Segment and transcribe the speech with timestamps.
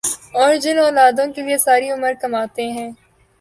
[0.33, 2.89] اور جن اولادوں کے لیئے ساری عمر کماتے ہیں